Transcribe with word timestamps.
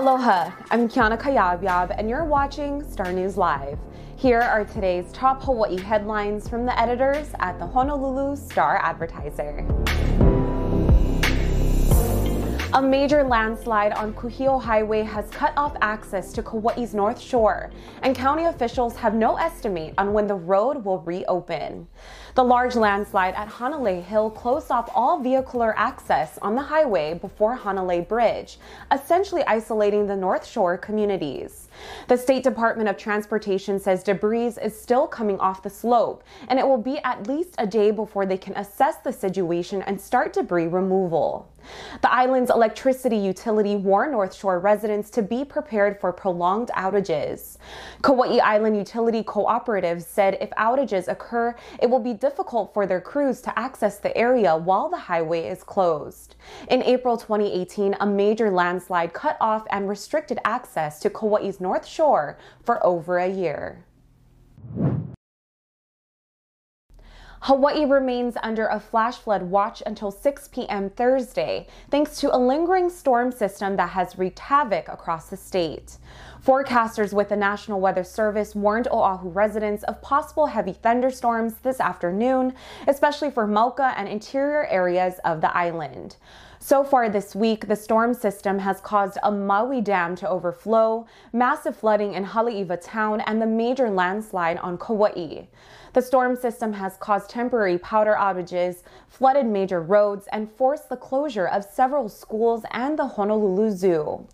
Aloha, 0.00 0.50
I'm 0.70 0.88
Kiana 0.88 1.20
Kayabyab, 1.20 1.94
and 1.98 2.08
you're 2.08 2.24
watching 2.24 2.82
Star 2.90 3.12
News 3.12 3.36
Live. 3.36 3.78
Here 4.16 4.40
are 4.40 4.64
today's 4.64 5.12
top 5.12 5.42
Hawaii 5.42 5.78
headlines 5.78 6.48
from 6.48 6.64
the 6.64 6.80
editors 6.80 7.28
at 7.38 7.58
the 7.58 7.66
Honolulu 7.66 8.34
Star 8.34 8.78
Advertiser. 8.82 9.58
A 12.72 12.80
major 12.80 13.24
landslide 13.24 13.92
on 13.92 14.14
Kuhio 14.14 14.62
Highway 14.62 15.02
has 15.02 15.28
cut 15.28 15.52
off 15.56 15.76
access 15.82 16.32
to 16.32 16.42
Kauai's 16.42 16.94
North 16.94 17.20
Shore, 17.20 17.70
and 18.02 18.16
county 18.16 18.44
officials 18.44 18.96
have 18.96 19.12
no 19.12 19.36
estimate 19.36 19.92
on 19.98 20.14
when 20.14 20.26
the 20.26 20.34
road 20.34 20.82
will 20.82 21.00
reopen. 21.00 21.86
The 22.36 22.44
large 22.44 22.76
landslide 22.76 23.34
at 23.34 23.48
Hanalei 23.48 24.02
Hill 24.02 24.30
closed 24.30 24.70
off 24.70 24.88
all 24.94 25.18
vehicular 25.20 25.76
access 25.76 26.38
on 26.38 26.54
the 26.54 26.62
highway 26.62 27.14
before 27.14 27.56
Hanalei 27.56 28.06
Bridge, 28.06 28.58
essentially 28.92 29.42
isolating 29.46 30.06
the 30.06 30.14
North 30.14 30.46
Shore 30.46 30.78
communities. 30.78 31.68
The 32.08 32.16
State 32.16 32.44
Department 32.44 32.88
of 32.88 32.96
Transportation 32.96 33.80
says 33.80 34.02
debris 34.02 34.54
is 34.62 34.80
still 34.80 35.06
coming 35.06 35.40
off 35.40 35.62
the 35.62 35.70
slope, 35.70 36.22
and 36.48 36.58
it 36.58 36.66
will 36.66 36.78
be 36.78 36.98
at 36.98 37.26
least 37.26 37.54
a 37.58 37.66
day 37.66 37.90
before 37.90 38.26
they 38.26 38.38
can 38.38 38.56
assess 38.56 38.96
the 38.98 39.12
situation 39.12 39.82
and 39.82 40.00
start 40.00 40.32
debris 40.32 40.66
removal. 40.66 41.48
The 42.00 42.12
island's 42.12 42.50
electricity 42.50 43.18
utility 43.18 43.76
warned 43.76 44.12
North 44.12 44.34
Shore 44.34 44.58
residents 44.58 45.10
to 45.10 45.22
be 45.22 45.44
prepared 45.44 46.00
for 46.00 46.12
prolonged 46.12 46.70
outages. 46.74 47.58
Kauai 48.02 48.38
Island 48.38 48.76
Utility 48.76 49.22
Cooperative 49.22 50.02
said 50.02 50.38
if 50.40 50.50
outages 50.50 51.08
occur, 51.08 51.54
it 51.80 51.88
will 51.88 51.98
be 51.98 52.14
difficult 52.20 52.72
for 52.72 52.86
their 52.86 53.00
crews 53.00 53.40
to 53.40 53.58
access 53.58 53.98
the 53.98 54.16
area 54.16 54.56
while 54.56 54.88
the 54.88 54.96
highway 54.96 55.48
is 55.48 55.64
closed. 55.64 56.36
In 56.68 56.82
April 56.82 57.16
2018, 57.16 57.96
a 57.98 58.06
major 58.06 58.50
landslide 58.50 59.12
cut 59.12 59.36
off 59.40 59.66
and 59.70 59.88
restricted 59.88 60.38
access 60.44 61.00
to 61.00 61.10
Kauai's 61.10 61.60
North 61.60 61.86
Shore 61.86 62.38
for 62.62 62.84
over 62.86 63.18
a 63.18 63.28
year. 63.28 63.84
Hawaii 67.44 67.86
remains 67.86 68.36
under 68.42 68.66
a 68.66 68.78
flash 68.78 69.16
flood 69.16 69.42
watch 69.42 69.82
until 69.86 70.10
6 70.10 70.48
p.m. 70.48 70.90
Thursday, 70.90 71.66
thanks 71.90 72.20
to 72.20 72.34
a 72.34 72.36
lingering 72.36 72.90
storm 72.90 73.32
system 73.32 73.76
that 73.76 73.88
has 73.88 74.18
wreaked 74.18 74.38
havoc 74.38 74.88
across 74.88 75.30
the 75.30 75.38
state. 75.38 75.96
Forecasters 76.44 77.12
with 77.12 77.28
the 77.28 77.36
National 77.36 77.80
Weather 77.80 78.02
Service 78.02 78.54
warned 78.54 78.88
Oahu 78.88 79.28
residents 79.28 79.82
of 79.82 80.00
possible 80.00 80.46
heavy 80.46 80.72
thunderstorms 80.72 81.56
this 81.62 81.80
afternoon, 81.80 82.54
especially 82.88 83.30
for 83.30 83.46
Mauka 83.46 83.92
and 83.94 84.08
interior 84.08 84.64
areas 84.68 85.20
of 85.22 85.42
the 85.42 85.54
island. 85.54 86.16
So 86.58 86.82
far 86.82 87.08
this 87.10 87.34
week, 87.34 87.68
the 87.68 87.76
storm 87.76 88.14
system 88.14 88.58
has 88.58 88.80
caused 88.80 89.18
a 89.22 89.30
Maui 89.30 89.80
Dam 89.80 90.14
to 90.16 90.28
overflow, 90.28 91.06
massive 91.32 91.76
flooding 91.76 92.14
in 92.14 92.24
Haleiwa 92.24 92.78
town, 92.82 93.20
and 93.22 93.40
the 93.40 93.46
major 93.46 93.90
landslide 93.90 94.58
on 94.58 94.78
Kauai. 94.78 95.46
The 95.92 96.02
storm 96.02 96.36
system 96.36 96.74
has 96.74 96.96
caused 96.98 97.30
temporary 97.30 97.78
powder 97.78 98.14
outages, 98.18 98.82
flooded 99.08 99.46
major 99.46 99.80
roads, 99.80 100.28
and 100.32 100.52
forced 100.52 100.88
the 100.88 100.96
closure 100.96 101.48
of 101.48 101.64
several 101.64 102.08
schools 102.08 102.64
and 102.70 102.98
the 102.98 103.06
Honolulu 103.06 103.70
Zoo. 103.70 104.26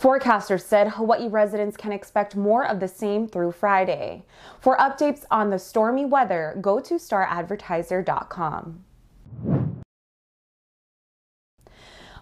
Forecasters 0.00 0.62
said 0.62 0.88
Hawaii 0.88 1.28
residents 1.28 1.76
can 1.76 1.92
expect 1.92 2.34
more 2.34 2.66
of 2.66 2.80
the 2.80 2.88
same 2.88 3.28
through 3.28 3.52
Friday. 3.52 4.24
For 4.58 4.74
updates 4.78 5.26
on 5.30 5.50
the 5.50 5.58
stormy 5.58 6.06
weather, 6.06 6.56
go 6.62 6.80
to 6.80 6.94
staradvertiser.com. 6.94 8.84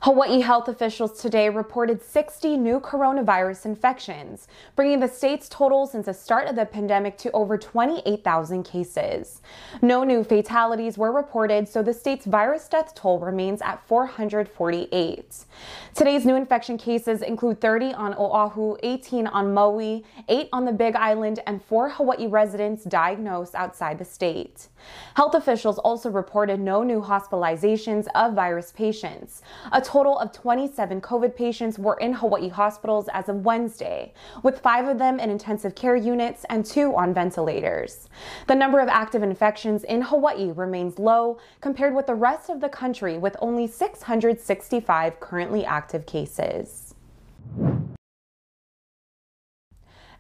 Hawaii 0.03 0.41
health 0.41 0.69
officials 0.69 1.21
today 1.21 1.49
reported 1.49 2.01
60 2.01 2.57
new 2.57 2.79
coronavirus 2.79 3.65
infections, 3.65 4.47
bringing 4.77 5.01
the 5.01 5.09
state's 5.09 5.49
total 5.49 5.89
since 5.89 6.07
the 6.07 6.15
start 6.15 6.47
of 6.47 6.55
the 6.55 6.65
pandemic 6.65 7.19
to 7.19 7.33
over 7.33 7.59
28,000 7.59 8.63
cases. 8.63 9.43
No 9.83 10.05
new 10.05 10.23
fatalities 10.23 10.97
were 10.97 11.11
reported, 11.11 11.69
so 11.69 11.83
the 11.83 11.93
state's 11.93 12.27
virus 12.27 12.69
death 12.69 12.95
toll 12.95 13.19
remains 13.19 13.61
at 13.61 13.85
448. 13.89 15.45
Today's 15.97 16.25
new 16.25 16.37
infection 16.37 16.79
cases 16.79 17.21
include 17.21 17.61
30 17.61 17.93
on 17.95 18.15
Oahu, 18.15 18.77
18 18.85 19.27
on 19.27 19.53
Maui, 19.53 20.05
8 20.29 20.49
on 20.53 20.65
the 20.65 20.73
Big 20.73 20.95
Island, 20.95 21.41
and 21.49 21.61
4 21.65 21.91
Hawaii 21.91 22.29
residents 22.29 22.85
diagnosed 22.85 23.57
outside 23.57 23.99
the 23.99 24.05
state. 24.05 24.69
Health 25.15 25.35
officials 25.35 25.79
also 25.79 26.09
reported 26.09 26.61
no 26.61 26.85
new 26.85 27.03
hospitalizations 27.03 28.07
of 28.15 28.35
virus 28.35 28.71
patients. 28.71 29.43
A 29.73 29.88
total 29.89 30.19
of 30.19 30.33
27 30.33 31.01
COVID 31.01 31.35
patients 31.35 31.79
were 31.79 31.97
in 31.97 32.13
Hawaii 32.13 32.51
hospitals 32.51 33.09
as 33.15 33.31
of 33.31 33.47
Wednesday, 33.47 34.13
with 34.43 34.61
five 34.61 34.87
of 34.87 34.99
them 34.99 35.19
in 35.19 35.31
intensive 35.31 35.75
care 35.75 35.97
units 35.97 36.45
and 36.51 36.63
two 36.63 36.95
on 36.95 37.15
ventilators. 37.15 38.11
The 38.49 38.55
number 38.55 38.81
of 38.81 38.89
active 38.89 39.23
infections 39.23 39.85
in 39.85 40.03
Hawaii 40.03 40.53
remains 40.53 40.99
low 40.99 41.39
compared 41.63 41.95
with 41.95 42.07
the 42.07 42.15
rest 42.15 42.51
of 42.51 42.61
the 42.61 42.69
country, 42.69 43.17
with 43.17 43.35
only 43.41 43.67
665 43.67 45.21
currently 45.21 45.65
active 45.65 46.05
cases. 46.05 46.95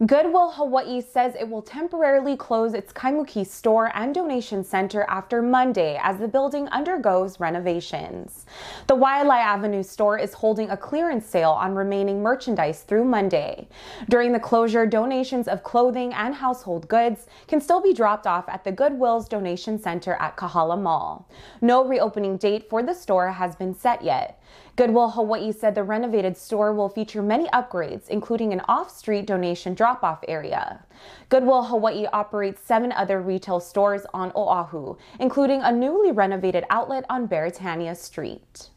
Goodwill 0.06 0.52
Hawaii 0.52 1.00
says 1.00 1.34
it 1.34 1.48
will 1.48 1.60
temporarily 1.60 2.36
close 2.36 2.72
its 2.72 2.92
Kaimuki 2.92 3.44
store 3.44 3.90
and 3.96 4.14
donation 4.14 4.62
center 4.62 5.04
after 5.08 5.42
Monday 5.42 5.98
as 6.00 6.18
the 6.18 6.28
building 6.28 6.68
undergoes 6.68 7.40
renovations. 7.40 8.46
The 8.86 8.94
Waialae 8.94 9.40
Avenue 9.40 9.82
store 9.82 10.16
is 10.16 10.34
holding 10.34 10.70
a 10.70 10.76
clearance 10.76 11.26
sale 11.26 11.50
on 11.50 11.74
remaining 11.74 12.22
merchandise 12.22 12.82
through 12.82 13.06
Monday. 13.06 13.66
During 14.08 14.30
the 14.30 14.38
closure, 14.38 14.86
donations 14.86 15.48
of 15.48 15.64
clothing 15.64 16.14
and 16.14 16.32
household 16.32 16.86
goods 16.86 17.26
can 17.48 17.60
still 17.60 17.80
be 17.80 17.92
dropped 17.92 18.28
off 18.28 18.48
at 18.48 18.62
the 18.62 18.70
Goodwill's 18.70 19.28
donation 19.28 19.80
center 19.80 20.14
at 20.20 20.36
Kahala 20.36 20.80
Mall. 20.80 21.28
No 21.60 21.84
reopening 21.84 22.36
date 22.36 22.70
for 22.70 22.84
the 22.84 22.94
store 22.94 23.32
has 23.32 23.56
been 23.56 23.74
set 23.74 24.02
yet. 24.02 24.40
Goodwill 24.78 25.10
Hawaii 25.10 25.50
said 25.50 25.74
the 25.74 25.82
renovated 25.82 26.36
store 26.36 26.72
will 26.72 26.88
feature 26.88 27.20
many 27.20 27.48
upgrades, 27.48 28.08
including 28.08 28.52
an 28.52 28.62
off 28.68 28.96
street 28.96 29.26
donation 29.26 29.74
drop 29.74 30.04
off 30.04 30.22
area. 30.28 30.84
Goodwill 31.30 31.64
Hawaii 31.64 32.06
operates 32.12 32.62
seven 32.62 32.92
other 32.92 33.20
retail 33.20 33.58
stores 33.58 34.02
on 34.14 34.30
Oahu, 34.36 34.96
including 35.18 35.62
a 35.62 35.72
newly 35.72 36.12
renovated 36.12 36.62
outlet 36.70 37.04
on 37.10 37.26
Beretania 37.26 37.96
Street. 37.96 38.70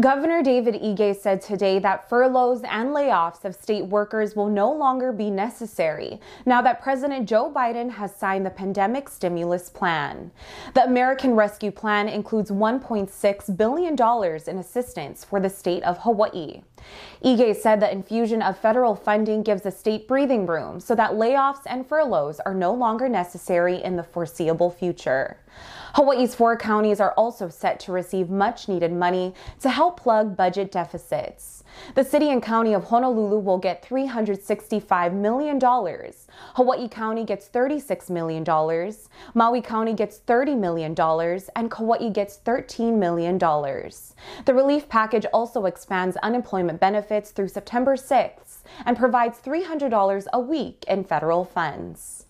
Governor 0.00 0.42
David 0.42 0.74
Ige 0.82 1.14
said 1.14 1.40
today 1.40 1.78
that 1.78 2.08
furloughs 2.08 2.62
and 2.64 2.90
layoffs 2.90 3.44
of 3.44 3.54
state 3.54 3.86
workers 3.86 4.34
will 4.34 4.48
no 4.48 4.72
longer 4.72 5.12
be 5.12 5.30
necessary 5.30 6.18
now 6.44 6.60
that 6.62 6.82
President 6.82 7.28
Joe 7.28 7.48
Biden 7.48 7.92
has 7.92 8.12
signed 8.12 8.44
the 8.44 8.50
pandemic 8.50 9.08
stimulus 9.08 9.70
plan. 9.70 10.32
The 10.74 10.82
American 10.82 11.36
Rescue 11.36 11.70
Plan 11.70 12.08
includes 12.08 12.50
$1.6 12.50 13.56
billion 13.56 13.94
in 14.48 14.58
assistance 14.58 15.24
for 15.24 15.38
the 15.38 15.48
state 15.48 15.84
of 15.84 15.98
Hawaii. 15.98 16.62
Ige 17.24 17.56
said 17.56 17.80
the 17.80 17.90
infusion 17.90 18.42
of 18.42 18.58
federal 18.58 18.94
funding 18.94 19.42
gives 19.42 19.62
the 19.62 19.70
state 19.70 20.06
breathing 20.06 20.46
room 20.46 20.80
so 20.80 20.94
that 20.94 21.12
layoffs 21.12 21.62
and 21.66 21.86
furloughs 21.86 22.40
are 22.40 22.54
no 22.54 22.72
longer 22.72 23.08
necessary 23.08 23.82
in 23.82 23.96
the 23.96 24.02
foreseeable 24.02 24.70
future. 24.70 25.38
Hawaii's 25.94 26.34
four 26.34 26.56
counties 26.56 27.00
are 27.00 27.12
also 27.12 27.48
set 27.48 27.78
to 27.80 27.92
receive 27.92 28.28
much 28.28 28.68
needed 28.68 28.92
money 28.92 29.32
to 29.60 29.70
help 29.70 30.00
plug 30.00 30.36
budget 30.36 30.72
deficits. 30.72 31.62
The 31.94 32.04
city 32.04 32.30
and 32.30 32.42
county 32.42 32.72
of 32.72 32.84
Honolulu 32.84 33.38
will 33.38 33.58
get 33.58 33.82
$365 33.84 35.12
million. 35.12 35.60
Hawaii 36.54 36.88
County 36.88 37.24
gets 37.24 37.48
$36 37.48 38.10
million. 38.10 38.44
Maui 39.34 39.60
County 39.60 39.92
gets 39.92 40.18
$30 40.18 40.58
million. 40.58 40.94
And 41.56 41.70
Kauai 41.70 42.10
gets 42.10 42.38
$13 42.38 42.96
million. 42.96 43.38
The 43.38 44.54
relief 44.54 44.88
package 44.88 45.26
also 45.32 45.66
expands 45.66 46.16
unemployment 46.74 46.80
benefits 46.80 47.32
through 47.32 47.48
September 47.48 47.96
6th 47.96 48.62
and 48.86 48.96
provides 48.96 49.38
$300 49.38 50.26
a 50.32 50.40
week 50.40 50.84
in 50.88 51.04
federal 51.04 51.44
funds. 51.44 52.26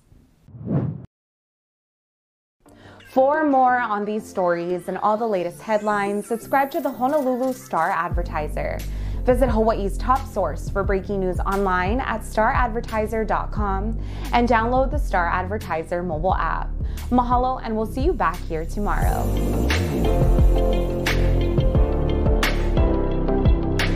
For 3.08 3.44
more 3.44 3.78
on 3.78 4.04
these 4.04 4.28
stories 4.28 4.88
and 4.88 4.98
all 4.98 5.16
the 5.16 5.26
latest 5.26 5.62
headlines, 5.62 6.26
subscribe 6.26 6.70
to 6.72 6.80
the 6.80 6.90
Honolulu 6.90 7.52
Star 7.52 7.90
Advertiser. 7.90 8.78
Visit 9.24 9.48
Hawaii's 9.48 9.96
top 9.96 10.26
source 10.26 10.68
for 10.68 10.82
breaking 10.82 11.20
news 11.20 11.38
online 11.40 12.00
at 12.00 12.22
staradvertiser.com 12.22 13.98
and 14.32 14.48
download 14.48 14.90
the 14.90 14.98
Star 14.98 15.28
Advertiser 15.28 16.02
mobile 16.02 16.34
app. 16.34 16.68
Mahalo, 17.10 17.60
and 17.62 17.74
we'll 17.76 17.86
see 17.86 18.02
you 18.02 18.12
back 18.12 18.36
here 18.48 18.66
tomorrow. 18.66 19.24